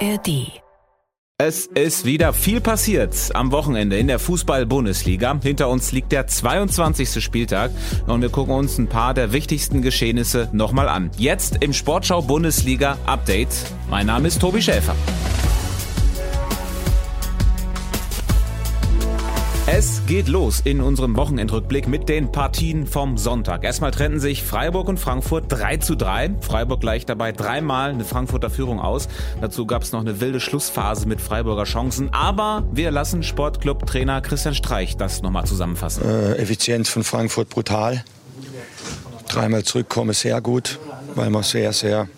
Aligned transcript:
ARD. 0.00 0.60
Es 1.38 1.66
ist 1.66 2.04
wieder 2.04 2.32
viel 2.32 2.60
passiert 2.60 3.14
am 3.34 3.52
Wochenende 3.52 3.98
in 3.98 4.06
der 4.06 4.18
Fußball-Bundesliga. 4.18 5.38
Hinter 5.42 5.68
uns 5.68 5.92
liegt 5.92 6.12
der 6.12 6.26
22. 6.26 7.22
Spieltag 7.22 7.70
und 8.06 8.22
wir 8.22 8.30
gucken 8.30 8.54
uns 8.54 8.78
ein 8.78 8.88
paar 8.88 9.14
der 9.14 9.32
wichtigsten 9.32 9.82
Geschehnisse 9.82 10.48
nochmal 10.52 10.88
an. 10.88 11.10
Jetzt 11.18 11.62
im 11.62 11.72
Sportschau 11.72 12.22
Bundesliga 12.22 12.96
Update. 13.06 13.54
Mein 13.90 14.06
Name 14.06 14.28
ist 14.28 14.40
Tobi 14.40 14.62
Schäfer. 14.62 14.96
Es 19.68 20.02
geht 20.06 20.28
los 20.28 20.60
in 20.60 20.80
unserem 20.80 21.16
Wochenendrückblick 21.16 21.88
mit 21.88 22.08
den 22.08 22.30
Partien 22.30 22.86
vom 22.86 23.18
Sonntag. 23.18 23.64
Erstmal 23.64 23.90
trennten 23.90 24.20
sich 24.20 24.44
Freiburg 24.44 24.88
und 24.88 25.00
Frankfurt 25.00 25.46
3 25.48 25.78
zu 25.78 25.96
3. 25.96 26.36
Freiburg 26.40 26.80
gleich 26.80 27.04
dabei 27.04 27.32
dreimal 27.32 27.90
eine 27.90 28.04
Frankfurter 28.04 28.48
Führung 28.48 28.78
aus. 28.78 29.08
Dazu 29.40 29.66
gab 29.66 29.82
es 29.82 29.90
noch 29.90 30.02
eine 30.02 30.20
wilde 30.20 30.38
Schlussphase 30.38 31.08
mit 31.08 31.20
Freiburger 31.20 31.64
Chancen. 31.64 32.10
Aber 32.12 32.62
wir 32.70 32.92
lassen 32.92 33.24
Sportclub-Trainer 33.24 34.20
Christian 34.20 34.54
Streich 34.54 34.96
das 34.96 35.22
nochmal 35.22 35.46
zusammenfassen. 35.46 36.04
Äh, 36.04 36.34
Effizienz 36.36 36.88
von 36.88 37.02
Frankfurt 37.02 37.48
brutal. 37.48 38.04
Dreimal 39.26 39.64
zurückkommen 39.64 40.12
sehr 40.12 40.40
gut, 40.40 40.78
weil 41.16 41.30
wir 41.30 41.42
sehr, 41.42 41.72
sehr 41.72 42.08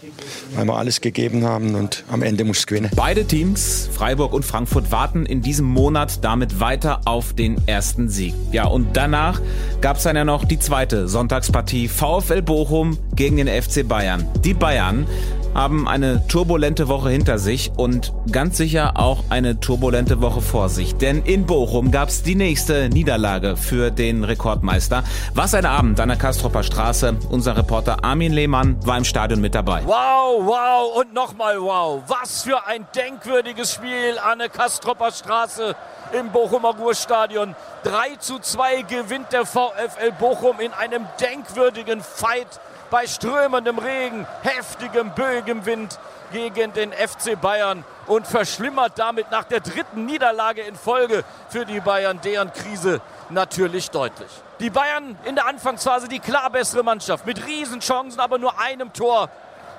weil 0.54 0.66
wir 0.66 0.76
alles 0.76 1.00
gegeben 1.00 1.44
haben 1.44 1.74
und 1.74 2.04
am 2.10 2.22
Ende 2.22 2.44
muss 2.44 2.58
es 2.58 2.66
gewinnen. 2.66 2.90
Beide 2.94 3.24
Teams, 3.24 3.88
Freiburg 3.92 4.32
und 4.32 4.44
Frankfurt, 4.44 4.90
warten 4.90 5.26
in 5.26 5.42
diesem 5.42 5.66
Monat 5.66 6.24
damit 6.24 6.60
weiter 6.60 7.00
auf 7.04 7.32
den 7.32 7.56
ersten 7.66 8.08
Sieg. 8.08 8.34
Ja, 8.52 8.66
und 8.66 8.96
danach 8.96 9.40
gab 9.80 9.98
es 9.98 10.02
dann 10.02 10.16
ja 10.16 10.24
noch 10.24 10.44
die 10.44 10.58
zweite 10.58 11.08
Sonntagspartie 11.08 11.88
VfL 11.88 12.42
Bochum 12.42 12.98
gegen 13.14 13.36
den 13.36 13.48
FC 13.48 13.86
Bayern. 13.86 14.26
Die 14.44 14.54
Bayern 14.54 15.06
haben 15.54 15.88
eine 15.88 16.26
turbulente 16.28 16.88
Woche 16.88 17.10
hinter 17.10 17.38
sich 17.38 17.72
und 17.76 18.12
ganz 18.30 18.56
sicher 18.56 18.92
auch 18.96 19.24
eine 19.30 19.60
turbulente 19.60 20.20
Woche 20.20 20.40
vor 20.40 20.68
sich. 20.68 20.96
Denn 20.96 21.22
in 21.22 21.46
Bochum 21.46 21.90
gab 21.90 22.08
es 22.08 22.22
die 22.22 22.34
nächste 22.34 22.88
Niederlage 22.88 23.56
für 23.56 23.90
den 23.90 24.24
Rekordmeister. 24.24 25.04
Was 25.34 25.54
ein 25.54 25.66
Abend 25.66 25.98
an 26.00 26.08
der 26.08 26.18
Kastropper 26.18 26.62
Straße. 26.62 27.16
Unser 27.30 27.56
Reporter 27.56 28.04
Armin 28.04 28.32
Lehmann 28.32 28.76
war 28.86 28.98
im 28.98 29.04
Stadion 29.04 29.40
mit 29.40 29.54
dabei. 29.54 29.82
Wow, 29.84 30.44
wow 30.44 30.96
und 31.00 31.14
nochmal 31.14 31.60
wow. 31.60 32.02
Was 32.06 32.42
für 32.42 32.66
ein 32.66 32.86
denkwürdiges 32.94 33.74
Spiel 33.74 34.18
an 34.18 34.38
der 34.38 34.48
Kastropper 34.48 35.10
Straße 35.12 35.74
im 36.12 36.30
Bochumer 36.30 36.74
Ruhrstadion. 36.76 37.54
3 37.84 38.16
zu 38.18 38.38
2 38.38 38.82
gewinnt 38.82 39.32
der 39.32 39.46
VfL 39.46 40.12
Bochum 40.18 40.60
in 40.60 40.72
einem 40.72 41.06
denkwürdigen 41.20 42.00
Fight 42.00 42.60
bei 42.90 43.06
strömendem 43.06 43.78
Regen, 43.78 44.26
heftigem, 44.42 45.10
böigem 45.14 45.66
Wind 45.66 45.98
gegen 46.32 46.72
den 46.72 46.92
FC 46.92 47.40
Bayern 47.40 47.84
und 48.06 48.26
verschlimmert 48.26 48.98
damit 48.98 49.30
nach 49.30 49.44
der 49.44 49.60
dritten 49.60 50.06
Niederlage 50.06 50.62
in 50.62 50.74
Folge 50.74 51.24
für 51.48 51.64
die 51.64 51.80
Bayern 51.80 52.20
deren 52.22 52.52
Krise 52.52 53.00
natürlich 53.30 53.90
deutlich. 53.90 54.28
Die 54.60 54.70
Bayern 54.70 55.16
in 55.24 55.34
der 55.34 55.46
Anfangsphase 55.46 56.08
die 56.08 56.18
klar 56.18 56.50
bessere 56.50 56.82
Mannschaft 56.82 57.26
mit 57.26 57.46
Riesenchancen, 57.46 58.20
aber 58.20 58.38
nur 58.38 58.58
einem 58.58 58.92
Tor 58.92 59.30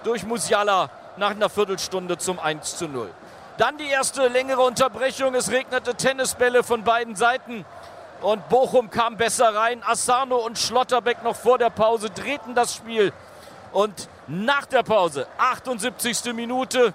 durch 0.03 0.25
Musiala 0.25 0.89
nach 1.17 1.31
einer 1.31 1.49
Viertelstunde 1.49 2.17
zum 2.17 2.39
1 2.39 2.77
zu 2.77 2.87
0. 2.87 3.09
Dann 3.57 3.77
die 3.77 3.89
erste 3.89 4.29
längere 4.29 4.61
Unterbrechung. 4.61 5.35
Es 5.35 5.51
regnete 5.51 5.93
Tennisbälle 5.93 6.63
von 6.63 6.85
beiden 6.85 7.17
Seiten. 7.17 7.65
Und 8.21 8.49
Bochum 8.49 8.89
kam 8.89 9.15
besser 9.17 9.55
rein. 9.55 9.81
Asano 9.83 10.37
und 10.37 10.59
Schlotterbeck 10.59 11.23
noch 11.23 11.35
vor 11.35 11.57
der 11.57 11.69
Pause 11.69 12.09
drehten 12.09 12.53
das 12.53 12.75
Spiel. 12.75 13.13
Und 13.71 14.09
nach 14.27 14.65
der 14.65 14.83
Pause, 14.83 15.27
78. 15.37 16.33
Minute, 16.33 16.93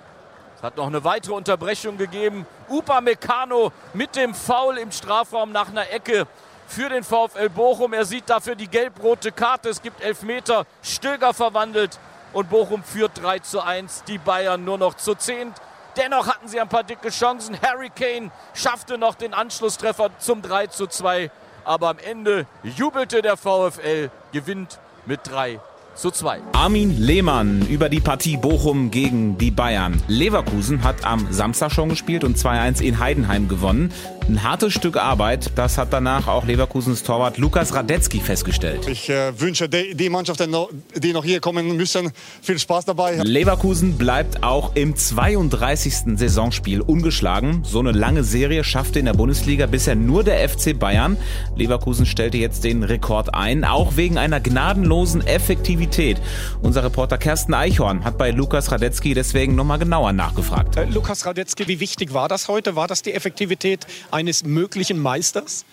es 0.56 0.62
hat 0.62 0.76
noch 0.76 0.86
eine 0.86 1.02
weitere 1.04 1.34
Unterbrechung 1.34 1.96
gegeben. 1.96 2.46
Upa 2.68 3.00
Meccano 3.00 3.72
mit 3.94 4.16
dem 4.16 4.34
Foul 4.34 4.78
im 4.78 4.92
Strafraum 4.92 5.52
nach 5.52 5.68
einer 5.68 5.90
Ecke 5.90 6.26
für 6.66 6.88
den 6.88 7.04
VfL 7.04 7.48
Bochum. 7.48 7.92
Er 7.92 8.04
sieht 8.04 8.28
dafür 8.28 8.54
die 8.54 8.68
gelb-rote 8.68 9.32
Karte. 9.32 9.68
Es 9.70 9.80
gibt 9.80 10.02
Elfmeter. 10.02 10.66
Stöger 10.82 11.32
verwandelt 11.32 11.98
und 12.32 12.50
Bochum 12.50 12.82
führt 12.82 13.22
3 13.22 13.38
zu 13.38 13.60
1. 13.62 14.04
Die 14.04 14.18
Bayern 14.18 14.64
nur 14.64 14.78
noch 14.78 14.94
zu 14.94 15.14
10. 15.14 15.54
Dennoch 15.96 16.26
hatten 16.26 16.48
sie 16.48 16.60
ein 16.60 16.68
paar 16.68 16.82
dicke 16.82 17.10
Chancen. 17.10 17.56
Harry 17.62 17.90
Kane 17.90 18.30
schaffte 18.52 18.98
noch 18.98 19.14
den 19.14 19.32
Anschlusstreffer 19.32 20.10
zum 20.18 20.42
3 20.42 20.66
zu 20.68 20.86
2. 20.86 21.30
Aber 21.64 21.90
am 21.90 21.98
Ende 21.98 22.46
jubelte 22.62 23.22
der 23.22 23.36
VfL, 23.36 24.10
gewinnt 24.32 24.78
mit 25.06 25.20
3 25.24 25.60
zu 25.94 26.10
2. 26.10 26.40
Armin 26.52 26.98
Lehmann 26.98 27.66
über 27.68 27.88
die 27.88 28.00
Partie 28.00 28.36
Bochum 28.36 28.90
gegen 28.90 29.38
die 29.38 29.50
Bayern. 29.50 30.02
Leverkusen 30.08 30.82
hat 30.82 31.04
am 31.04 31.32
Samstag 31.32 31.70
schon 31.72 31.88
gespielt 31.88 32.24
und 32.24 32.36
2-1 32.36 32.82
in 32.82 32.98
Heidenheim 32.98 33.48
gewonnen. 33.48 33.92
Ein 34.26 34.42
hartes 34.42 34.72
Stück 34.72 34.96
Arbeit, 34.96 35.50
das 35.54 35.76
hat 35.76 35.92
danach 35.92 36.28
auch 36.28 36.46
Leverkusens 36.46 37.02
Torwart 37.02 37.36
Lukas 37.36 37.74
Radetzky 37.74 38.20
festgestellt. 38.20 38.88
Ich 38.88 39.10
äh, 39.10 39.38
wünsche 39.38 39.68
die, 39.68 39.94
die 39.94 40.08
Mannschaften, 40.08 40.56
die 40.96 41.12
noch 41.12 41.24
hier 41.24 41.40
kommen 41.40 41.76
müssen, 41.76 42.10
viel 42.40 42.58
Spaß 42.58 42.86
dabei. 42.86 43.16
Leverkusen 43.16 43.98
bleibt 43.98 44.42
auch 44.42 44.76
im 44.76 44.96
32. 44.96 46.16
Saisonspiel 46.16 46.80
ungeschlagen. 46.80 47.64
So 47.64 47.80
eine 47.80 47.92
lange 47.92 48.24
Serie 48.24 48.64
schaffte 48.64 48.98
in 48.98 49.04
der 49.04 49.12
Bundesliga 49.12 49.66
bisher 49.66 49.94
nur 49.94 50.24
der 50.24 50.48
FC 50.48 50.78
Bayern. 50.78 51.18
Leverkusen 51.54 52.06
stellte 52.06 52.38
jetzt 52.38 52.64
den 52.64 52.82
Rekord 52.82 53.34
ein, 53.34 53.62
auch 53.62 53.96
wegen 53.96 54.16
einer 54.16 54.40
gnadenlosen 54.40 55.26
Effektivität. 55.26 56.16
Unser 56.62 56.82
Reporter 56.82 57.18
Kersten 57.18 57.52
Eichhorn 57.52 58.04
hat 58.04 58.16
bei 58.16 58.30
Lukas 58.30 58.72
Radetzky 58.72 59.12
deswegen 59.12 59.54
nochmal 59.54 59.78
genauer 59.78 60.14
nachgefragt. 60.14 60.78
Äh, 60.78 60.86
Lukas 60.86 61.26
Radetzky, 61.26 61.68
wie 61.68 61.78
wichtig 61.78 62.14
war 62.14 62.30
das 62.30 62.48
heute? 62.48 62.74
War 62.74 62.88
das 62.88 63.02
die 63.02 63.12
Effektivität 63.12 63.86
eines 64.14 64.44
möglichen 64.44 64.98
Meisters? 64.98 65.64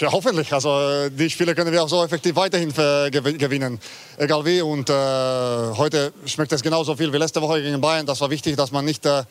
Ja, 0.00 0.10
hoffentlich. 0.10 0.52
Also 0.52 1.08
die 1.10 1.28
Spiele 1.28 1.54
können 1.54 1.70
wir 1.70 1.82
auch 1.82 1.88
so 1.88 2.02
effektiv 2.02 2.34
weiterhin 2.34 2.72
gewinnen, 2.72 3.78
egal 4.16 4.44
wie. 4.44 4.62
Und 4.62 4.88
äh, 4.88 4.92
heute 4.92 6.12
schmeckt 6.24 6.52
es 6.52 6.62
genauso 6.62 6.96
viel 6.96 7.12
wie 7.12 7.18
letzte 7.18 7.40
Woche 7.42 7.62
gegen 7.62 7.80
Bayern. 7.80 8.06
Das 8.06 8.20
war 8.20 8.30
wichtig, 8.30 8.56
dass 8.56 8.72
man 8.72 8.84
nicht 8.86 9.04
äh, 9.04 9.22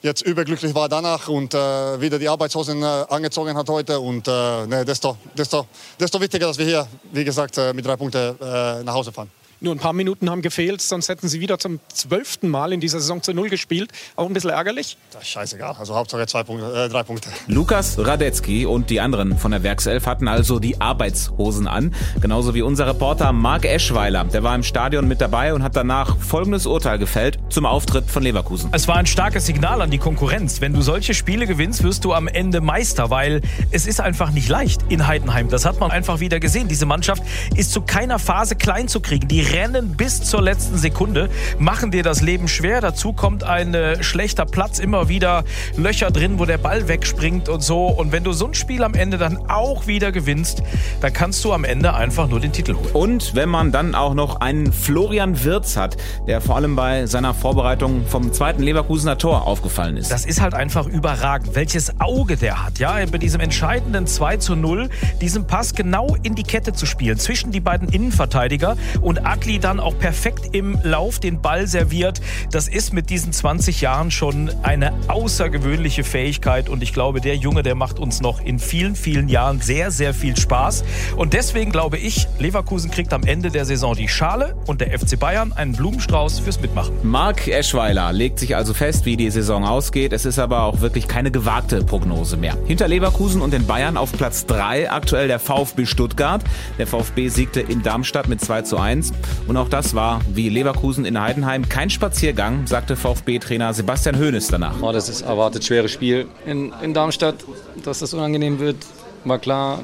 jetzt 0.00 0.22
überglücklich 0.22 0.74
war 0.74 0.88
danach 0.88 1.28
und 1.28 1.52
äh, 1.52 2.00
wieder 2.00 2.18
die 2.18 2.28
Arbeitshosen 2.28 2.82
äh, 2.82 2.86
angezogen 3.08 3.56
hat 3.56 3.68
heute. 3.68 3.98
Und 3.98 4.28
ne, 4.28 4.84
desto, 4.86 5.18
desto, 5.36 5.66
desto 5.98 6.20
wichtiger, 6.20 6.46
dass 6.46 6.56
wir 6.56 6.66
hier, 6.66 6.86
wie 7.12 7.24
gesagt, 7.24 7.58
äh, 7.58 7.74
mit 7.74 7.84
drei 7.84 7.96
Punkten 7.96 8.36
nach 8.84 8.94
Hause 8.94 9.12
fahren. 9.12 9.30
Nur 9.62 9.74
ein 9.74 9.78
paar 9.78 9.92
Minuten 9.92 10.30
haben 10.30 10.40
gefehlt, 10.40 10.80
sonst 10.80 11.10
hätten 11.10 11.28
sie 11.28 11.40
wieder 11.40 11.58
zum 11.58 11.80
zwölften 11.92 12.48
Mal 12.48 12.72
in 12.72 12.80
dieser 12.80 12.98
Saison 12.98 13.22
zu 13.22 13.34
Null 13.34 13.50
gespielt. 13.50 13.90
Auch 14.16 14.26
ein 14.26 14.32
bisschen 14.32 14.48
ärgerlich. 14.48 14.96
Das 15.12 15.22
ist 15.22 15.28
scheißegal. 15.28 15.76
Also 15.78 15.94
Hauptsache 15.94 16.26
zwei 16.26 16.44
Punkte, 16.44 16.86
äh, 16.86 16.88
drei 16.88 17.02
Punkte. 17.02 17.28
Lukas 17.46 17.98
Radetzky 17.98 18.64
und 18.64 18.88
die 18.88 19.00
anderen 19.00 19.36
von 19.36 19.50
der 19.50 19.62
Werkself 19.62 20.06
hatten 20.06 20.28
also 20.28 20.60
die 20.60 20.80
Arbeitshosen 20.80 21.66
an. 21.66 21.94
Genauso 22.22 22.54
wie 22.54 22.62
unser 22.62 22.86
Reporter 22.86 23.32
Marc 23.32 23.66
Eschweiler. 23.66 24.24
Der 24.24 24.42
war 24.42 24.54
im 24.54 24.62
Stadion 24.62 25.06
mit 25.06 25.20
dabei 25.20 25.52
und 25.52 25.62
hat 25.62 25.76
danach 25.76 26.16
folgendes 26.16 26.64
Urteil 26.64 26.98
gefällt 26.98 27.38
zum 27.50 27.66
Auftritt 27.66 28.10
von 28.10 28.22
Leverkusen. 28.22 28.70
Es 28.72 28.88
war 28.88 28.96
ein 28.96 29.06
starkes 29.06 29.44
Signal 29.44 29.82
an 29.82 29.90
die 29.90 29.98
Konkurrenz. 29.98 30.62
Wenn 30.62 30.72
du 30.72 30.80
solche 30.80 31.12
Spiele 31.12 31.46
gewinnst, 31.46 31.82
wirst 31.82 32.06
du 32.06 32.14
am 32.14 32.28
Ende 32.28 32.62
Meister, 32.62 33.10
weil 33.10 33.42
es 33.70 33.86
ist 33.86 34.00
einfach 34.00 34.30
nicht 34.30 34.48
leicht 34.48 34.80
in 34.88 35.06
Heidenheim. 35.06 35.50
Das 35.50 35.66
hat 35.66 35.80
man 35.80 35.90
einfach 35.90 36.20
wieder 36.20 36.40
gesehen. 36.40 36.68
Diese 36.68 36.86
Mannschaft 36.86 37.22
ist 37.56 37.72
zu 37.72 37.82
keiner 37.82 38.18
Phase 38.18 38.56
klein 38.56 38.88
zu 38.88 39.00
kriegen. 39.00 39.28
Die 39.28 39.49
rennen 39.50 39.96
bis 39.96 40.22
zur 40.22 40.42
letzten 40.42 40.78
Sekunde, 40.78 41.28
machen 41.58 41.90
dir 41.90 42.02
das 42.02 42.20
Leben 42.20 42.48
schwer. 42.48 42.80
Dazu 42.80 43.12
kommt 43.12 43.44
ein 43.44 43.74
äh, 43.74 44.02
schlechter 44.02 44.46
Platz, 44.46 44.78
immer 44.78 45.08
wieder 45.08 45.44
Löcher 45.76 46.10
drin, 46.10 46.38
wo 46.38 46.44
der 46.44 46.58
Ball 46.58 46.88
wegspringt 46.88 47.48
und 47.48 47.62
so. 47.62 47.86
Und 47.86 48.12
wenn 48.12 48.24
du 48.24 48.32
so 48.32 48.46
ein 48.46 48.54
Spiel 48.54 48.82
am 48.82 48.94
Ende 48.94 49.18
dann 49.18 49.50
auch 49.50 49.86
wieder 49.86 50.12
gewinnst, 50.12 50.62
dann 51.00 51.12
kannst 51.12 51.44
du 51.44 51.52
am 51.52 51.64
Ende 51.64 51.94
einfach 51.94 52.28
nur 52.28 52.40
den 52.40 52.52
Titel 52.52 52.74
holen. 52.74 52.92
Und 52.92 53.34
wenn 53.34 53.48
man 53.48 53.72
dann 53.72 53.94
auch 53.94 54.14
noch 54.14 54.40
einen 54.40 54.72
Florian 54.72 55.44
Wirz 55.44 55.76
hat, 55.76 55.96
der 56.26 56.40
vor 56.40 56.56
allem 56.56 56.76
bei 56.76 57.06
seiner 57.06 57.34
Vorbereitung 57.34 58.06
vom 58.06 58.32
zweiten 58.32 58.62
Leverkusener 58.62 59.18
Tor 59.18 59.46
aufgefallen 59.46 59.96
ist. 59.96 60.10
Das 60.10 60.24
ist 60.24 60.40
halt 60.40 60.54
einfach 60.54 60.86
überragend, 60.86 61.54
welches 61.54 62.00
Auge 62.00 62.36
der 62.36 62.64
hat, 62.64 62.78
ja, 62.78 62.98
bei 63.10 63.18
diesem 63.18 63.40
entscheidenden 63.40 64.06
2 64.06 64.36
zu 64.38 64.54
0, 64.54 64.88
diesen 65.20 65.46
Pass 65.46 65.74
genau 65.74 66.16
in 66.22 66.34
die 66.34 66.42
Kette 66.42 66.72
zu 66.72 66.86
spielen, 66.86 67.18
zwischen 67.18 67.52
die 67.52 67.60
beiden 67.60 67.88
Innenverteidiger 67.88 68.76
und 69.00 69.26
Adli 69.40 69.58
dann 69.58 69.80
auch 69.80 69.98
perfekt 69.98 70.54
im 70.54 70.78
Lauf 70.82 71.18
den 71.18 71.40
Ball 71.40 71.66
serviert. 71.66 72.20
Das 72.50 72.68
ist 72.68 72.92
mit 72.92 73.08
diesen 73.08 73.32
20 73.32 73.80
Jahren 73.80 74.10
schon 74.10 74.50
eine 74.62 74.92
außergewöhnliche 75.08 76.04
Fähigkeit 76.04 76.68
und 76.68 76.82
ich 76.82 76.92
glaube, 76.92 77.22
der 77.22 77.36
Junge, 77.36 77.62
der 77.62 77.74
macht 77.74 77.98
uns 77.98 78.20
noch 78.20 78.44
in 78.44 78.58
vielen, 78.58 78.94
vielen 78.94 79.30
Jahren 79.30 79.62
sehr, 79.62 79.90
sehr 79.90 80.12
viel 80.12 80.36
Spaß. 80.36 80.84
Und 81.16 81.32
deswegen 81.32 81.72
glaube 81.72 81.96
ich, 81.96 82.28
Leverkusen 82.38 82.90
kriegt 82.90 83.14
am 83.14 83.22
Ende 83.22 83.50
der 83.50 83.64
Saison 83.64 83.94
die 83.94 84.08
Schale 84.08 84.54
und 84.66 84.82
der 84.82 84.98
FC 84.98 85.18
Bayern 85.18 85.54
einen 85.54 85.72
Blumenstrauß 85.72 86.40
fürs 86.40 86.60
Mitmachen. 86.60 86.92
Marc 87.02 87.48
Eschweiler 87.48 88.12
legt 88.12 88.38
sich 88.40 88.56
also 88.56 88.74
fest, 88.74 89.06
wie 89.06 89.16
die 89.16 89.30
Saison 89.30 89.64
ausgeht. 89.64 90.12
Es 90.12 90.26
ist 90.26 90.38
aber 90.38 90.64
auch 90.64 90.82
wirklich 90.82 91.08
keine 91.08 91.30
gewagte 91.30 91.82
Prognose 91.82 92.36
mehr. 92.36 92.58
Hinter 92.66 92.88
Leverkusen 92.88 93.40
und 93.40 93.54
den 93.54 93.66
Bayern 93.66 93.96
auf 93.96 94.12
Platz 94.12 94.44
3 94.44 94.90
aktuell 94.90 95.28
der 95.28 95.38
VfB 95.38 95.86
Stuttgart. 95.86 96.44
Der 96.78 96.86
VfB 96.86 97.28
siegte 97.28 97.60
in 97.60 97.82
Darmstadt 97.82 98.28
mit 98.28 98.42
2 98.42 98.62
zu 98.62 98.76
1. 98.76 99.12
Und 99.46 99.56
auch 99.56 99.68
das 99.68 99.94
war, 99.94 100.20
wie 100.32 100.48
Leverkusen 100.48 101.04
in 101.04 101.20
Heidenheim, 101.20 101.68
kein 101.68 101.90
Spaziergang, 101.90 102.66
sagte 102.66 102.96
VfB-Trainer 102.96 103.74
Sebastian 103.74 104.18
Hoeneß 104.18 104.48
danach. 104.48 104.80
Oh, 104.82 104.92
das 104.92 105.08
ist 105.08 105.22
erwartet 105.22 105.64
schweres 105.64 105.90
Spiel 105.90 106.26
in, 106.46 106.72
in 106.82 106.94
Darmstadt, 106.94 107.36
dass 107.84 108.00
das 108.00 108.14
unangenehm 108.14 108.58
wird. 108.58 108.76
War 109.24 109.38
klar, 109.38 109.82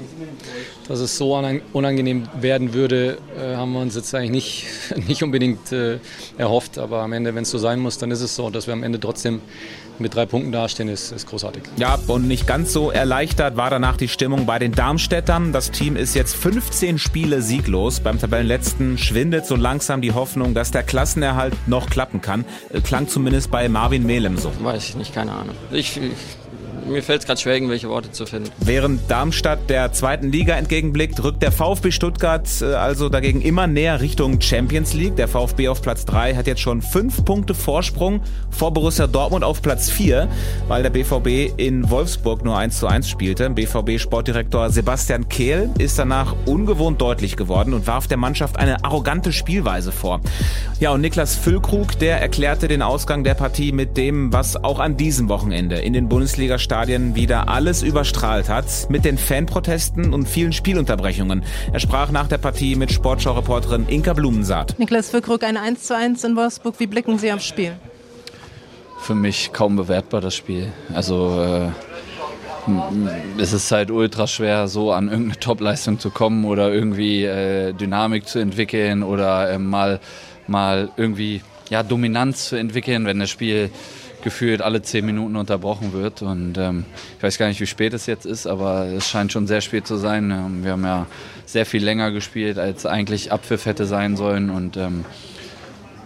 dass 0.89 1.01
es 1.01 1.19
so 1.19 1.37
unangenehm 1.73 2.27
werden 2.41 2.73
würde, 2.73 3.19
äh, 3.39 3.55
haben 3.55 3.73
wir 3.73 3.81
uns 3.81 3.95
jetzt 3.95 4.15
eigentlich 4.15 4.31
nicht, 4.31 4.67
nicht 5.09 5.23
unbedingt 5.23 5.73
äh, 5.73 5.99
erhofft. 6.39 6.79
Aber 6.79 7.03
am 7.03 7.13
Ende, 7.13 7.35
wenn 7.35 7.43
es 7.43 7.51
so 7.51 7.59
sein 7.59 7.81
muss, 7.81 7.99
dann 7.99 8.11
ist 8.11 8.23
es 8.23 8.35
so. 8.35 8.49
Dass 8.49 8.67
wir 8.67 8.73
am 8.73 8.83
Ende 8.83 8.99
trotzdem 8.99 9.41
mit 10.01 10.15
drei 10.15 10.27
Punkten 10.27 10.53
dastehen, 10.53 10.89
ist, 10.89 11.13
ist 11.13 11.27
großartig. 11.27 11.63
Ja, 11.77 11.99
und 12.07 12.29
nicht 12.29 12.47
ganz 12.47 12.73
so 12.73 12.91
erleichtert 12.91 13.57
war 13.57 13.71
danach 13.71 13.97
die 13.97 14.09
Stimmung 14.09 14.47
bei 14.47 14.59
den 14.59 14.73
Darmstädtern. 14.73 15.53
Das 15.53 15.71
Team 15.71 15.97
ist 15.97 16.15
jetzt 16.15 16.35
15 16.37 16.99
Spiele 16.99 17.43
sieglos. 17.43 18.01
Beim 18.01 18.19
Tabellenletzten 18.19 18.99
schwindet 18.99 19.47
so 19.47 19.57
langsam 19.57 20.01
die 20.01 20.13
Hoffnung, 20.13 20.55
dass 20.55 20.71
der 20.71 20.83
Klassenerhalt 20.83 21.55
noch 21.67 21.91
klappen 21.91 22.21
kann. 22.21 22.45
Äh, 22.73 22.81
klang 22.81 23.09
zumindest 23.09 23.51
bei 23.51 23.69
Marvin 23.69 24.07
Melem 24.07 24.37
so. 24.37 24.53
Weiß 24.61 24.89
ich 24.89 24.97
nicht, 24.97 25.15
keine 25.15 25.33
Ahnung. 25.33 25.55
Ich, 25.71 25.97
ich 25.97 26.13
mir 26.87 27.03
fällt 27.03 27.21
es 27.21 27.27
gerade 27.27 27.41
schwer, 27.41 27.55
irgendwelche 27.55 27.88
Worte 27.88 28.12
zu 28.12 28.27
finden. 28.27 28.50
Während 28.59 29.11
Darmstadt 29.11 29.69
der 29.69 29.93
zweiten 29.93 30.31
Liga 30.31 30.55
entgegenblickt, 30.55 31.23
rückt 31.23 31.43
der 31.43 31.53
VfB 31.53 31.91
Stuttgart 31.91 32.49
äh, 32.62 32.75
also 32.75 33.09
dagegen 33.09 33.43
immer 33.43 33.67
näher 33.67 34.00
Richtung 34.00 34.41
Champions 34.41 34.94
League. 34.94 35.17
Der 35.17 35.29
VfB 35.29 35.69
auf 35.69 35.83
Platz 35.83 36.05
3 36.05 36.35
hat 36.35 36.47
jetzt 36.47 36.61
schon 36.61 36.83
fünf 36.83 37.25
Punkte 37.25 37.55
Vorsprung 37.55 38.21
vor 38.50 38.73
Borussia 38.73 39.06
Dortmund 39.06 39.44
auf 39.44 39.62
Platz 39.62 39.91
4, 39.91 40.29
weil 40.69 40.83
der 40.83 40.91
BVB 40.91 41.59
in 41.59 41.91
Wolfsburg 41.91 42.44
nur 42.44 42.56
1 42.56 42.79
zu 42.79 42.87
1 42.87 43.09
spielte. 43.09 43.50
BVB-Sportdirektor 43.50 44.71
Sebastian 44.71 45.29
Kehl 45.29 45.71
ist 45.79 45.99
danach 45.99 46.35
ungewohnt 46.47 47.00
deutlich 47.00 47.37
geworden 47.37 47.75
und 47.75 47.87
warf 47.87 48.06
der 48.06 48.17
Mannschaft 48.17 48.59
eine 48.59 48.85
arrogante 48.85 49.33
Spielweise 49.33 49.93
vor. 49.93 50.21
Ja, 50.81 50.93
und 50.93 51.00
Niklas 51.00 51.35
Füllkrug, 51.35 51.99
der 51.99 52.21
erklärte 52.21 52.69
den 52.69 52.83
Ausgang 52.83 53.25
der 53.25 53.35
Partie 53.35 53.73
mit 53.73 53.97
dem, 53.97 54.33
was 54.33 54.62
auch 54.62 54.79
an 54.79 54.97
diesem 54.97 55.29
Wochenende 55.29 55.77
in 55.77 55.93
den 55.93 56.09
Bundesliga-Stadien 56.09 56.75
Stadien 56.76 57.14
wieder 57.14 57.49
alles 57.49 57.82
überstrahlt 57.82 58.50
hat, 58.50 58.67
mit 58.90 59.06
den 59.06 59.17
Fanprotesten 59.17 60.12
und 60.12 60.28
vielen 60.28 60.52
Spielunterbrechungen. 60.52 61.43
Er 61.73 61.81
sprach 61.81 62.11
nach 62.11 62.28
der 62.28 62.37
Partie 62.37 62.76
mit 62.76 62.93
Sportschau-Reporterin 62.93 63.87
Inka 63.88 64.12
Blumensaat. 64.12 64.78
Niklas 64.78 65.08
Füllkrug, 65.08 65.43
ein 65.43 65.56
1 65.56 65.84
zu 65.84 65.96
1 65.96 66.23
in 66.25 66.37
Wolfsburg. 66.37 66.75
Wie 66.78 66.87
blicken 66.87 67.19
Sie 67.19 67.32
aufs 67.32 67.46
Spiel? 67.46 67.73
Für 69.00 69.14
mich 69.14 69.55
kaum 69.55 69.76
bewertbar, 69.76 70.20
das 70.20 70.34
Spiel. 70.34 70.70
Also 70.93 71.43
äh, 71.43 73.40
es 73.40 73.55
ist 73.55 73.73
halt 73.73 73.90
ultra 73.90 74.26
schwer, 74.26 74.69
so 74.69 74.93
an 74.93 75.08
irgendeine 75.08 75.40
Topleistung 75.40 75.99
zu 75.99 76.11
kommen 76.11 76.44
oder 76.44 76.70
irgendwie 76.70 77.25
äh, 77.25 77.73
Dynamik 77.73 78.28
zu 78.28 78.38
entwickeln 78.38 79.02
oder 79.02 79.50
äh, 79.50 79.58
mal, 79.58 79.99
mal 80.46 80.90
irgendwie 80.99 81.40
ja, 81.70 81.82
Dominanz 81.82 82.50
zu 82.50 82.56
entwickeln, 82.56 83.06
wenn 83.06 83.19
das 83.19 83.31
Spiel 83.31 83.70
gefühlt 84.23 84.63
alle 84.63 84.83
zehn 84.83 85.05
Minuten 85.05 85.37
unterbrochen 85.37 85.93
wird. 85.93 86.23
Und 86.23 86.59
ähm, 86.59 86.85
ich 87.17 87.23
weiß 87.23 87.39
gar 87.39 87.49
nicht, 87.49 87.61
wie 87.61 87.67
spät 87.67 87.95
es 87.95 88.07
jetzt 88.07 88.27
ist, 88.27 88.47
aber 88.47 88.87
es 88.87 89.09
scheint 89.09 89.33
schon 89.33 89.47
sehr 89.47 89.61
spät 89.61 89.87
zu 89.87 89.97
sein. 89.97 90.31
Ähm, 90.31 90.65
wir 90.65 90.73
haben 90.73 90.85
ja 90.85 91.07
sehr 91.45 91.67
viel 91.67 91.85
länger 91.85 92.11
gespielt, 92.11 92.59
als 92.59 92.87
eigentlich 92.87 93.33
Abpfiff 93.33 93.67
hätte 93.67 93.87
sein 93.87 94.17
sollen. 94.17 94.51
Und 94.51 94.77
ähm, 94.77 95.05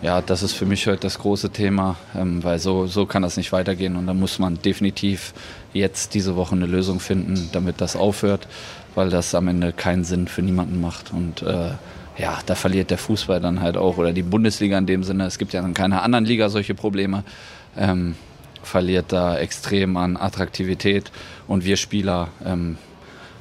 ja, 0.02 0.22
das 0.22 0.42
ist 0.42 0.54
für 0.54 0.66
mich 0.66 0.86
heute 0.86 1.00
das 1.00 1.18
große 1.18 1.50
Thema, 1.50 1.96
ähm, 2.14 2.42
weil 2.42 2.58
so, 2.58 2.86
so 2.86 3.06
kann 3.06 3.22
das 3.22 3.36
nicht 3.36 3.52
weitergehen. 3.52 3.96
Und 3.96 4.06
da 4.06 4.14
muss 4.14 4.38
man 4.38 4.60
definitiv 4.60 5.34
jetzt 5.72 6.14
diese 6.14 6.36
Woche 6.36 6.54
eine 6.54 6.66
Lösung 6.66 7.00
finden, 7.00 7.50
damit 7.52 7.80
das 7.80 7.96
aufhört, 7.96 8.48
weil 8.94 9.10
das 9.10 9.34
am 9.34 9.48
Ende 9.48 9.72
keinen 9.72 10.04
Sinn 10.04 10.26
für 10.26 10.42
niemanden 10.42 10.80
macht. 10.80 11.12
Und 11.12 11.42
äh, 11.42 11.72
ja, 12.18 12.38
da 12.46 12.54
verliert 12.54 12.90
der 12.90 12.98
Fußball 12.98 13.40
dann 13.40 13.60
halt 13.60 13.76
auch 13.76 13.96
oder 13.98 14.12
die 14.12 14.22
Bundesliga 14.22 14.76
in 14.78 14.86
dem 14.86 15.04
Sinne. 15.04 15.26
Es 15.26 15.38
gibt 15.38 15.52
ja 15.52 15.60
in 15.64 15.74
keiner 15.74 16.02
anderen 16.02 16.24
Liga 16.24 16.48
solche 16.48 16.74
Probleme 16.74 17.24
ähm, 17.76 18.14
verliert 18.62 19.06
da 19.08 19.38
extrem 19.38 19.96
an 19.96 20.16
Attraktivität 20.16 21.10
und 21.46 21.64
wir 21.64 21.76
Spieler, 21.76 22.28
ähm, 22.44 22.78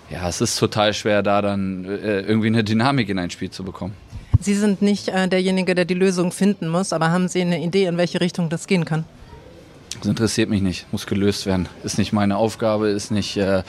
ja, 0.10 0.27
es 0.27 0.42
ist 0.42 0.57
total 0.57 0.94
schwer, 0.94 1.21
da 1.21 1.42
dann 1.42 1.86
äh, 1.86 2.21
irgendwie 2.21 2.48
eine 2.48 2.63
Dynamik 2.63 3.10
in 3.10 3.19
ein 3.19 3.30
Spiel 3.30 3.51
zu 3.51 3.63
bekommen. 3.63 3.94
Sie 4.39 4.56
sind 4.56 4.81
nicht 4.81 5.10
äh, 5.10 5.27
derjenige, 5.27 5.75
der 5.75 5.86
die 5.86 5.94
Lösung 5.94 6.31
finden 6.31 6.69
muss, 6.69 6.94
aber 6.94 7.12
haben 7.12 7.27
Sie 7.27 7.42
eine 7.42 7.62
Idee, 7.62 7.86
in 7.86 7.98
welche 7.98 8.22
Richtung 8.22 8.50
das 8.50 8.68
gehen 8.68 8.86
kann? 8.86 9.04
Das 10.00 10.07
interessiert 10.07 10.50
mich 10.50 10.62
nicht, 10.62 10.92
muss 10.94 11.07
gelöst 11.07 11.45
werden. 11.45 11.68
Ist 11.83 11.98
nicht 11.98 12.13
meine 12.13 12.38
Aufgabe, 12.38 12.88
ist 12.89 13.12
nicht 13.12 13.36
äh, 13.36 13.63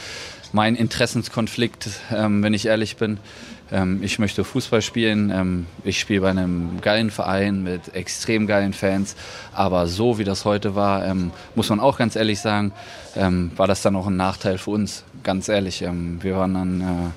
mein 0.52 0.76
Interessenskonflikt, 0.76 1.88
ähm, 2.12 2.43
wenn 2.43 2.55
ich 2.55 2.67
ehrlich 2.67 2.97
bin. 2.97 3.19
Ähm, 3.73 4.02
ich 4.02 4.19
möchte 4.19 4.44
Fußball 4.44 4.82
spielen. 4.82 5.31
Ähm, 5.31 5.67
ich 5.85 6.00
spiele 6.00 6.23
bei 6.23 6.31
einem 6.31 6.81
geilen 6.81 7.11
Verein 7.11 7.62
mit 7.62 7.94
extrem 7.94 8.47
geilen 8.47 8.73
Fans. 8.73 9.17
Aber 9.52 9.87
so 9.87 10.19
wie 10.19 10.25
das 10.25 10.44
heute 10.44 10.75
war, 10.75 11.06
ähm, 11.06 11.31
muss 11.55 11.70
man 11.70 11.81
auch 11.81 11.99
ganz 11.99 12.17
ehrlich 12.17 12.41
sagen, 12.41 12.73
ähm, 13.17 13.52
war 13.56 13.67
das 13.67 13.82
dann 13.82 13.97
auch 13.97 14.06
ein 14.06 14.17
Nachteil 14.17 14.58
für 14.58 14.70
uns. 14.70 15.05
Ganz 15.23 15.49
ehrlich. 15.49 15.82
Ähm, 15.82 16.23
wir 16.23 16.37
waren 16.37 16.55
dann. 16.55 16.81
Äh, 16.81 17.11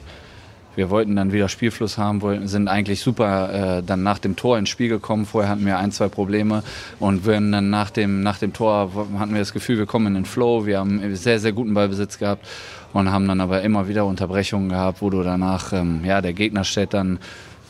wir 0.76 0.90
wollten 0.90 1.16
dann 1.16 1.32
wieder 1.32 1.50
Spielfluss 1.50 1.98
haben, 1.98 2.22
wollten, 2.22 2.48
sind 2.48 2.68
eigentlich 2.68 3.02
super 3.02 3.78
äh, 3.80 3.84
dann 3.84 4.04
nach 4.04 4.20
dem 4.20 4.36
Tor 4.36 4.58
ins 4.58 4.70
Spiel 4.70 4.90
gekommen. 4.90 5.26
Vorher 5.26 5.50
hatten 5.50 5.66
wir 5.66 5.78
ein, 5.78 5.92
zwei 5.92 6.08
Probleme 6.08 6.64
und 7.00 7.26
wir 7.26 7.34
dann 7.34 7.70
nach 7.70 7.90
dem, 7.90 8.22
nach 8.24 8.40
dem 8.40 8.54
Tor 8.54 8.92
hatten 9.20 9.34
wir 9.34 9.40
das 9.40 9.54
Gefühl, 9.54 9.78
wir 9.78 9.86
kommen 9.86 10.08
in 10.08 10.14
den 10.16 10.26
Flow. 10.26 10.66
Wir 10.66 10.80
haben 10.80 11.16
sehr, 11.16 11.40
sehr 11.40 11.52
guten 11.52 11.74
Ballbesitz 11.74 12.18
gehabt 12.18 12.48
und 12.94 13.12
haben 13.12 13.28
dann 13.28 13.42
aber 13.42 13.62
immer 13.62 13.88
wieder 13.88 14.06
Unterbrechungen 14.06 14.70
gehabt, 14.70 15.02
wo 15.02 15.10
du 15.10 15.24
danach, 15.24 15.74
ähm, 15.74 16.02
ja, 16.06 16.22
der 16.22 16.34
Gegner 16.34 16.64
stellt 16.64 16.94
dann 16.94 17.20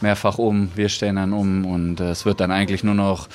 mehrfach 0.02 0.38
um, 0.38 0.70
wir 0.76 0.90
stellen 0.90 1.16
dann 1.16 1.34
um 1.34 1.66
und 1.66 2.00
äh, 2.00 2.12
es 2.12 2.26
wird 2.26 2.40
dann 2.40 2.52
eigentlich 2.52 2.84
nur 2.84 2.96
noch 2.96 3.28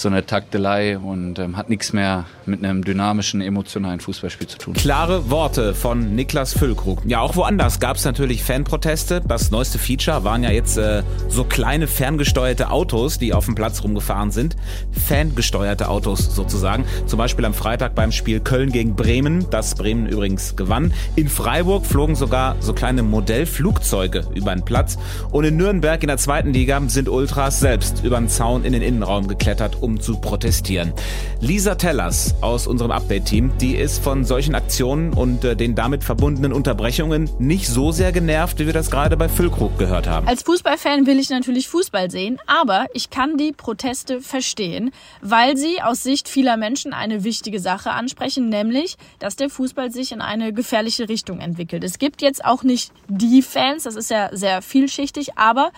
so 0.00 0.08
eine 0.08 0.24
Taktelei 0.24 0.98
und 0.98 1.38
ähm, 1.38 1.56
hat 1.56 1.68
nichts 1.68 1.92
mehr 1.92 2.26
mit 2.46 2.64
einem 2.64 2.84
dynamischen, 2.84 3.40
emotionalen 3.40 4.00
Fußballspiel 4.00 4.46
zu 4.46 4.58
tun. 4.58 4.74
Klare 4.74 5.30
Worte 5.30 5.74
von 5.74 6.14
Niklas 6.14 6.52
Füllkrug. 6.54 7.02
Ja, 7.06 7.20
auch 7.20 7.36
woanders 7.36 7.80
gab 7.80 7.96
es 7.96 8.04
natürlich 8.04 8.42
Fanproteste. 8.42 9.20
Das 9.20 9.50
neueste 9.50 9.78
Feature 9.78 10.24
waren 10.24 10.42
ja 10.42 10.50
jetzt 10.50 10.76
äh, 10.76 11.02
so 11.28 11.44
kleine 11.44 11.86
ferngesteuerte 11.86 12.70
Autos, 12.70 13.18
die 13.18 13.34
auf 13.34 13.44
dem 13.44 13.54
Platz 13.54 13.82
rumgefahren 13.82 14.30
sind. 14.30 14.56
Fangesteuerte 14.92 15.88
Autos 15.88 16.34
sozusagen. 16.34 16.84
Zum 17.06 17.18
Beispiel 17.18 17.44
am 17.44 17.54
Freitag 17.54 17.94
beim 17.94 18.12
Spiel 18.12 18.40
Köln 18.40 18.72
gegen 18.72 18.96
Bremen, 18.96 19.46
das 19.50 19.74
Bremen 19.74 20.06
übrigens 20.06 20.56
gewann. 20.56 20.92
In 21.16 21.28
Freiburg 21.28 21.86
flogen 21.86 22.14
sogar 22.14 22.56
so 22.60 22.72
kleine 22.72 23.02
Modellflugzeuge 23.02 24.26
über 24.34 24.54
den 24.54 24.64
Platz. 24.64 24.98
Und 25.30 25.44
in 25.44 25.56
Nürnberg 25.56 26.02
in 26.02 26.08
der 26.08 26.18
zweiten 26.18 26.52
Liga 26.52 26.80
sind 26.86 27.08
Ultras 27.08 27.60
selbst 27.60 28.02
über 28.04 28.18
den 28.18 28.28
Zaun 28.28 28.64
in 28.64 28.72
den 28.72 28.82
Innenraum 28.82 29.28
geklettert, 29.28 29.76
um 29.80 29.89
um 29.90 30.00
zu 30.00 30.20
protestieren. 30.20 30.92
Lisa 31.40 31.74
Tellers 31.74 32.34
aus 32.40 32.66
unserem 32.66 32.92
Update-Team, 32.92 33.52
die 33.60 33.74
ist 33.74 34.02
von 34.02 34.24
solchen 34.24 34.54
Aktionen 34.54 35.12
und 35.12 35.44
äh, 35.44 35.56
den 35.56 35.74
damit 35.74 36.04
verbundenen 36.04 36.52
Unterbrechungen 36.52 37.28
nicht 37.38 37.66
so 37.66 37.90
sehr 37.90 38.12
genervt, 38.12 38.58
wie 38.58 38.66
wir 38.66 38.72
das 38.72 38.90
gerade 38.90 39.16
bei 39.16 39.28
Füllkrug 39.28 39.78
gehört 39.78 40.06
haben. 40.06 40.28
Als 40.28 40.42
Fußballfan 40.44 41.06
will 41.06 41.18
ich 41.18 41.30
natürlich 41.30 41.68
Fußball 41.68 42.10
sehen, 42.10 42.38
aber 42.46 42.86
ich 42.94 43.10
kann 43.10 43.36
die 43.36 43.52
Proteste 43.52 44.20
verstehen, 44.20 44.92
weil 45.20 45.56
sie 45.56 45.82
aus 45.82 46.02
Sicht 46.02 46.28
vieler 46.28 46.56
Menschen 46.56 46.92
eine 46.92 47.24
wichtige 47.24 47.58
Sache 47.58 47.90
ansprechen, 47.90 48.48
nämlich, 48.48 48.96
dass 49.18 49.36
der 49.36 49.50
Fußball 49.50 49.90
sich 49.90 50.12
in 50.12 50.20
eine 50.20 50.52
gefährliche 50.52 51.08
Richtung 51.08 51.40
entwickelt. 51.40 51.82
Es 51.82 51.98
gibt 51.98 52.22
jetzt 52.22 52.44
auch 52.44 52.62
nicht 52.62 52.92
die 53.08 53.42
Fans, 53.42 53.84
das 53.84 53.96
ist 53.96 54.10
ja 54.10 54.30
sehr 54.32 54.62
vielschichtig, 54.62 55.36
aber 55.36 55.72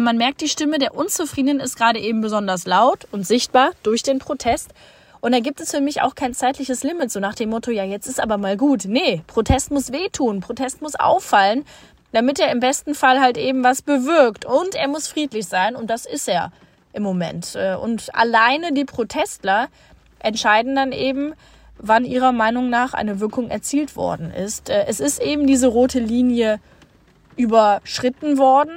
man 0.00 0.16
merkt, 0.16 0.40
die 0.40 0.48
Stimme 0.48 0.78
der 0.78 0.94
Unzufriedenen 0.94 1.60
ist 1.60 1.76
gerade 1.76 1.98
eben 1.98 2.20
besonders 2.20 2.66
laut 2.66 3.06
und 3.10 3.26
sichtbar 3.26 3.72
durch 3.82 4.02
den 4.02 4.18
Protest. 4.18 4.70
Und 5.20 5.32
da 5.32 5.40
gibt 5.40 5.60
es 5.60 5.70
für 5.70 5.80
mich 5.80 6.02
auch 6.02 6.14
kein 6.14 6.34
zeitliches 6.34 6.82
Limit, 6.82 7.10
so 7.10 7.20
nach 7.20 7.34
dem 7.34 7.50
Motto, 7.50 7.70
ja, 7.70 7.84
jetzt 7.84 8.06
ist 8.06 8.20
aber 8.20 8.38
mal 8.38 8.56
gut. 8.56 8.86
Nee, 8.86 9.22
Protest 9.26 9.70
muss 9.70 9.92
wehtun, 9.92 10.40
Protest 10.40 10.82
muss 10.82 10.96
auffallen, 10.96 11.64
damit 12.12 12.40
er 12.40 12.50
im 12.50 12.60
besten 12.60 12.94
Fall 12.94 13.20
halt 13.20 13.38
eben 13.38 13.62
was 13.62 13.82
bewirkt. 13.82 14.44
Und 14.44 14.74
er 14.74 14.88
muss 14.88 15.06
friedlich 15.08 15.46
sein 15.46 15.76
und 15.76 15.90
das 15.90 16.06
ist 16.06 16.28
er 16.28 16.52
im 16.92 17.02
Moment. 17.02 17.54
Äh, 17.54 17.76
und 17.76 18.14
alleine 18.14 18.72
die 18.72 18.84
Protestler 18.84 19.68
entscheiden 20.18 20.74
dann 20.74 20.92
eben, 20.92 21.34
wann 21.78 22.04
ihrer 22.04 22.32
Meinung 22.32 22.70
nach 22.70 22.94
eine 22.94 23.20
Wirkung 23.20 23.50
erzielt 23.50 23.96
worden 23.96 24.32
ist. 24.32 24.70
Äh, 24.70 24.86
es 24.88 25.00
ist 25.00 25.20
eben 25.20 25.46
diese 25.46 25.68
rote 25.68 26.00
Linie 26.00 26.60
überschritten 27.36 28.38
worden. 28.38 28.72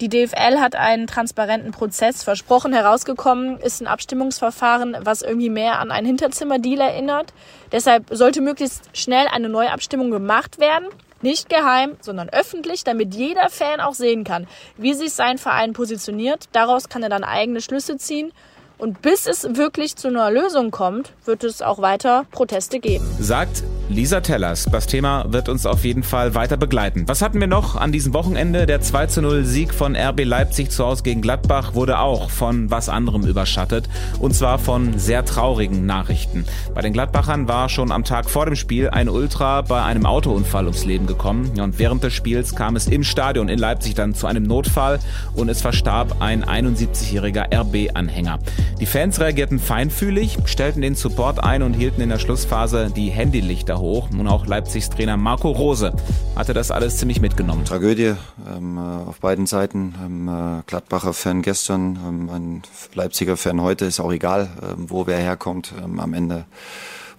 Die 0.00 0.08
DFL 0.08 0.60
hat 0.60 0.76
einen 0.76 1.08
transparenten 1.08 1.72
Prozess 1.72 2.22
versprochen. 2.22 2.72
Herausgekommen 2.72 3.58
ist 3.58 3.80
ein 3.80 3.88
Abstimmungsverfahren, 3.88 4.96
was 5.00 5.22
irgendwie 5.22 5.50
mehr 5.50 5.80
an 5.80 5.90
einen 5.90 6.06
Hinterzimmerdeal 6.06 6.80
erinnert. 6.80 7.32
Deshalb 7.72 8.04
sollte 8.10 8.40
möglichst 8.40 8.96
schnell 8.96 9.26
eine 9.26 9.48
neue 9.48 9.72
Abstimmung 9.72 10.12
gemacht 10.12 10.60
werden. 10.60 10.86
Nicht 11.20 11.48
geheim, 11.48 11.96
sondern 12.00 12.28
öffentlich, 12.28 12.84
damit 12.84 13.12
jeder 13.12 13.50
Fan 13.50 13.80
auch 13.80 13.94
sehen 13.94 14.22
kann, 14.22 14.46
wie 14.76 14.94
sich 14.94 15.14
sein 15.14 15.36
Verein 15.36 15.72
positioniert. 15.72 16.44
Daraus 16.52 16.88
kann 16.88 17.02
er 17.02 17.08
dann 17.08 17.24
eigene 17.24 17.60
Schlüsse 17.60 17.96
ziehen 17.96 18.30
und 18.78 19.02
bis 19.02 19.26
es 19.26 19.56
wirklich 19.56 19.96
zu 19.96 20.06
einer 20.06 20.30
Lösung 20.30 20.70
kommt, 20.70 21.12
wird 21.24 21.42
es 21.42 21.60
auch 21.60 21.80
weiter 21.80 22.24
Proteste 22.30 22.78
geben. 22.78 23.04
Sagt 23.18 23.64
Lisa 23.88 24.20
Tellers. 24.20 24.66
Das 24.70 24.86
Thema 24.86 25.24
wird 25.32 25.48
uns 25.48 25.64
auf 25.64 25.82
jeden 25.82 26.02
Fall 26.02 26.34
weiter 26.34 26.58
begleiten. 26.58 27.04
Was 27.06 27.22
hatten 27.22 27.40
wir 27.40 27.46
noch 27.46 27.74
an 27.74 27.90
diesem 27.90 28.12
Wochenende? 28.12 28.66
Der 28.66 28.82
2 28.82 29.06
zu 29.06 29.22
0 29.22 29.46
Sieg 29.46 29.72
von 29.72 29.96
RB 29.96 30.24
Leipzig 30.24 30.70
zu 30.70 30.84
Hause 30.84 31.02
gegen 31.02 31.22
Gladbach 31.22 31.72
wurde 31.74 31.98
auch 31.98 32.28
von 32.28 32.70
was 32.70 32.90
anderem 32.90 33.24
überschattet. 33.24 33.88
Und 34.20 34.34
zwar 34.34 34.58
von 34.58 34.98
sehr 34.98 35.24
traurigen 35.24 35.86
Nachrichten. 35.86 36.44
Bei 36.74 36.82
den 36.82 36.92
Gladbachern 36.92 37.48
war 37.48 37.70
schon 37.70 37.90
am 37.90 38.04
Tag 38.04 38.28
vor 38.28 38.44
dem 38.44 38.56
Spiel 38.56 38.90
ein 38.90 39.08
Ultra 39.08 39.62
bei 39.62 39.82
einem 39.82 40.04
Autounfall 40.04 40.64
ums 40.64 40.84
Leben 40.84 41.06
gekommen. 41.06 41.58
Und 41.58 41.78
während 41.78 42.04
des 42.04 42.12
Spiels 42.12 42.54
kam 42.54 42.76
es 42.76 42.88
im 42.88 43.04
Stadion 43.04 43.48
in 43.48 43.58
Leipzig 43.58 43.94
dann 43.94 44.14
zu 44.14 44.26
einem 44.26 44.42
Notfall 44.42 44.98
und 45.34 45.48
es 45.48 45.62
verstarb 45.62 46.16
ein 46.20 46.44
71-jähriger 46.44 47.54
RB-Anhänger. 47.54 48.38
Die 48.80 48.86
Fans 48.86 49.18
reagierten 49.18 49.58
feinfühlig, 49.58 50.36
stellten 50.44 50.82
den 50.82 50.94
Support 50.94 51.42
ein 51.42 51.62
und 51.62 51.72
hielten 51.72 52.02
in 52.02 52.10
der 52.10 52.18
Schlussphase 52.18 52.92
die 52.94 53.08
Handylichter 53.08 53.77
hoch. 53.78 54.08
Und 54.10 54.26
auch 54.26 54.46
Leipzigs 54.46 54.90
Trainer 54.90 55.16
Marco 55.16 55.50
Rose 55.50 55.92
hatte 56.36 56.54
das 56.54 56.70
alles 56.70 56.98
ziemlich 56.98 57.20
mitgenommen. 57.20 57.64
Tragödie 57.64 58.14
ähm, 58.54 58.76
äh, 58.76 59.08
auf 59.08 59.20
beiden 59.20 59.46
Seiten. 59.46 59.94
Ähm, 60.04 60.28
äh, 60.28 60.62
Gladbacher 60.66 61.12
Fan 61.12 61.42
gestern, 61.42 61.98
ähm, 62.06 62.30
ein 62.30 62.62
Leipziger 62.94 63.36
Fan 63.36 63.60
heute, 63.60 63.84
ist 63.84 64.00
auch 64.00 64.12
egal, 64.12 64.48
ähm, 64.62 64.90
wo 64.90 65.06
wer 65.06 65.18
herkommt. 65.18 65.72
Ähm, 65.82 66.00
am 66.00 66.14
Ende 66.14 66.44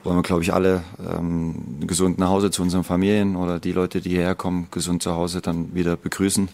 wollen 0.04 0.18
wir, 0.18 0.24
glaube 0.24 0.44
ich, 0.44 0.54
alle 0.54 0.84
ähm, 1.00 1.80
gesund 1.82 2.18
nach 2.20 2.30
Hause 2.30 2.52
zu 2.52 2.62
unseren 2.62 2.84
Familien 2.84 3.36
oder 3.36 3.60
die 3.60 3.72
Leute, 3.72 4.02
die 4.02 4.12
hierher 4.12 4.36
kommen, 4.36 4.68
gesund 4.72 5.04
zu 5.04 5.14
Hause 5.14 5.42
dann 5.42 5.74
wieder 5.74 5.98
begrüßen. 5.98 6.50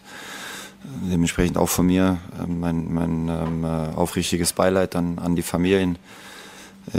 Dementsprechend 1.11 1.57
auch 1.57 1.69
von 1.69 1.85
mir 1.87 2.17
mein, 2.47 2.93
mein 2.93 3.29
äh, 3.63 3.95
aufrichtiges 3.95 4.53
Beileid 4.53 4.95
dann 4.95 5.19
an 5.19 5.35
die 5.35 5.41
Familien. 5.41 5.97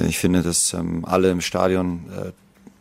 ich 0.08 0.18
finde, 0.18 0.42
dass 0.42 0.76
alle 1.04 1.30
im 1.30 1.40
Stadion 1.40 2.04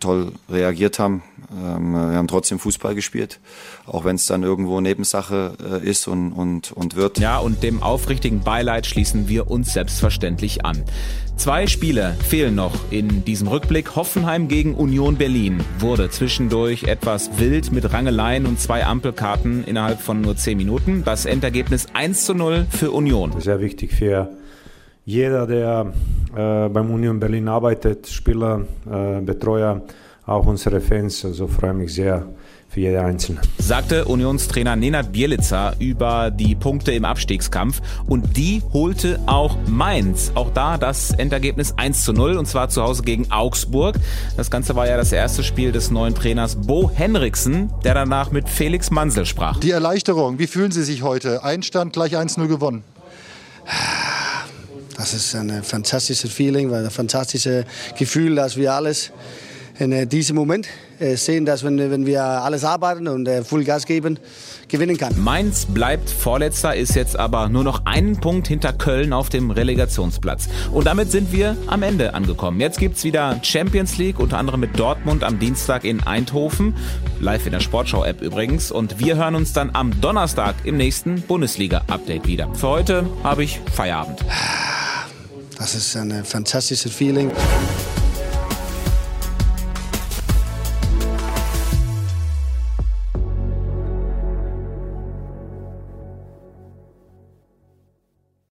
toll 0.06 0.32
reagiert 0.50 1.00
haben. 1.00 1.24
Ähm, 1.52 1.94
wir 1.94 2.18
haben 2.18 2.28
trotzdem 2.28 2.60
Fußball 2.60 2.94
gespielt, 2.94 3.40
auch 3.88 4.06
wenn 4.06 4.16
es 4.16 4.28
dann 4.28 4.44
irgendwo 4.44 4.80
Nebensache 4.80 5.54
äh, 5.60 5.90
ist 5.90 6.08
und, 6.08 6.32
und, 6.32 6.72
und 6.72 6.96
wird. 6.96 7.18
Ja, 7.18 7.40
und 7.40 7.64
dem 7.64 7.82
aufrichtigen 7.82 8.42
Beileid 8.42 8.86
schließen 8.86 9.28
wir 9.28 9.50
uns 9.50 9.74
selbstverständlich 9.74 10.64
an. 10.64 10.84
Zwei 11.38 11.68
Spiele 11.68 12.16
fehlen 12.28 12.56
noch 12.56 12.74
in 12.92 13.26
diesem 13.26 13.48
Rückblick. 13.48 13.96
Hoffenheim 13.96 14.48
gegen 14.48 14.76
Union 14.76 15.18
Berlin 15.18 15.64
wurde 15.80 16.10
zwischendurch 16.10 16.84
etwas 16.84 17.40
wild 17.40 17.72
mit 17.72 17.92
Rangeleien 17.92 18.46
und 18.46 18.60
zwei 18.60 18.86
Ampelkarten 18.86 19.66
innerhalb 19.66 20.00
von 20.02 20.22
nur 20.22 20.38
zehn 20.38 20.58
Minuten. 20.58 21.04
Das 21.04 21.26
Endergebnis 21.26 21.88
1 21.94 22.26
zu 22.26 22.36
0 22.36 22.68
für 22.70 22.92
Union. 22.92 23.42
Sehr 23.42 23.60
wichtig 23.60 23.92
für 23.92 24.30
jeder, 25.06 25.46
der 25.46 25.94
äh, 26.36 26.70
beim 26.70 26.92
Union 26.92 27.20
Berlin 27.20 27.48
arbeitet, 27.48 28.08
Spieler, 28.08 28.62
äh, 28.92 29.22
Betreuer, 29.22 29.84
auch 30.26 30.48
unsere 30.48 30.82
Fans. 30.82 31.24
Also 31.24 31.48
freue 31.48 31.76
mich 31.76 31.94
sehr 31.94 32.26
für 32.68 32.80
jede 32.80 33.02
Einzelne. 33.02 33.40
Sagte 33.60 34.06
Unionstrainer 34.06 34.76
Nenad 34.76 35.12
Bielica 35.12 35.74
über 35.78 36.32
die 36.32 36.56
Punkte 36.56 36.92
im 36.92 37.06
Abstiegskampf 37.06 37.80
und 38.08 38.36
die 38.36 38.64
holte 38.74 39.20
auch 39.28 39.56
Mainz. 39.68 40.32
Auch 40.34 40.50
da 40.52 40.80
das 40.80 41.12
Endergebnis 41.12 41.76
1 41.78 42.04
zu 42.04 42.12
0 42.12 42.38
und 42.38 42.48
zwar 42.48 42.70
zu 42.70 42.82
Hause 42.82 43.04
gegen 43.04 43.32
Augsburg. 43.32 43.98
Das 44.36 44.50
Ganze 44.50 44.76
war 44.76 44.88
ja 44.88 44.98
das 44.98 45.12
erste 45.12 45.44
Spiel 45.44 45.72
des 45.72 45.92
neuen 45.92 46.16
Trainers 46.16 46.56
Bo 46.56 46.90
Henriksen, 46.92 47.70
der 47.84 47.94
danach 47.94 48.32
mit 48.32 48.50
Felix 48.50 48.90
Mansel 48.90 49.28
sprach. 49.28 49.60
Die 49.60 49.72
Erleichterung, 49.72 50.40
wie 50.40 50.48
fühlen 50.48 50.72
Sie 50.72 50.84
sich 50.84 51.04
heute? 51.04 51.44
Einstand 51.44 51.94
gleich 51.94 52.18
1-0 52.18 52.48
gewonnen. 52.48 52.84
Das 54.98 55.14
ist 55.14 55.36
ein 55.36 55.64
fantastisches 55.64 56.32
Feeling, 56.32 56.74
ein 56.74 56.90
fantastisches 56.90 57.66
Gefühl, 57.98 58.36
dass 58.36 58.56
wir 58.56 58.74
alles 58.74 59.12
in 59.80 59.92
äh, 59.92 60.08
diesem 60.08 60.36
Moment 60.36 60.68
äh, 61.00 61.16
sehen, 61.16 61.46
dass 61.46 61.64
wenn, 61.64 61.78
wenn 61.78 62.06
wir 62.06 62.24
alles 62.24 62.64
arbeiten 62.64 63.08
und 63.08 63.28
äh, 63.28 63.44
Gas 63.64 63.86
geben, 63.86 64.20
gewinnen 64.68 64.98
kann. 64.98 65.20
Mainz 65.22 65.66
bleibt 65.66 66.10
Vorletzter, 66.10 66.76
ist 66.76 66.96
jetzt 66.96 67.18
aber 67.18 67.50
nur 67.50 67.64
noch 67.64 67.86
einen 67.86 68.20
Punkt 68.20 68.48
hinter 68.48 68.74
Köln 68.74 69.12
auf 69.12 69.30
dem 69.30 69.52
Relegationsplatz. 69.52 70.48
Und 70.72 70.88
damit 70.88 71.12
sind 71.12 71.32
wir 71.32 71.58
am 71.68 71.84
Ende 71.84 72.14
angekommen. 72.14 72.60
Jetzt 72.60 72.80
gibt 72.80 72.98
es 72.98 73.04
wieder 73.04 73.40
Champions 73.44 73.98
League, 73.98 74.20
unter 74.20 74.38
anderem 74.38 74.60
mit 74.60 74.80
Dortmund 74.80 75.24
am 75.24 75.40
Dienstag 75.40 75.84
in 75.84 76.02
Eindhoven. 76.04 76.76
Live 77.20 77.46
in 77.46 77.52
der 77.52 77.60
Sportschau-App 77.60 78.22
übrigens. 78.22 78.72
Und 78.72 79.00
wir 79.00 79.18
hören 79.18 79.36
uns 79.36 79.54
dann 79.54 79.72
am 79.74 80.00
Donnerstag 80.00 80.56
im 80.64 80.78
nächsten 80.78 81.22
Bundesliga-Update 81.22 82.28
wieder. 82.28 82.54
Für 82.54 82.68
heute 82.70 83.08
habe 83.24 83.44
ich 83.44 83.60
Feierabend. 83.74 84.24
Das 85.58 85.74
ist 85.74 85.96
ein 85.96 86.26
fantastisches 86.26 86.94
Feeling. 86.94 87.32